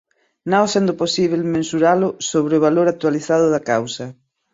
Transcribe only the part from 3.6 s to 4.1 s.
causa